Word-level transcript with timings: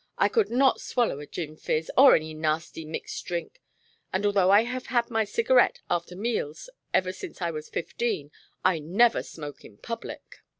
I 0.17 0.29
could 0.29 0.49
not 0.49 0.81
swallow 0.81 1.19
a 1.19 1.27
gin 1.27 1.55
fizz, 1.57 1.91
or 1.95 2.15
any 2.15 2.33
nasty 2.33 2.85
mixed 2.85 3.23
drink. 3.23 3.61
And 4.11 4.25
although 4.25 4.49
I 4.49 4.63
have 4.63 4.87
had 4.87 5.11
my 5.11 5.25
cigarette 5.25 5.81
after 5.91 6.15
meals 6.15 6.71
ever 6.91 7.13
since 7.13 7.39
I 7.39 7.51
was 7.51 7.69
fifteen, 7.69 8.31
I 8.65 8.79
never 8.79 9.21
smoke 9.21 9.63
in 9.63 9.77
public." 9.77 10.37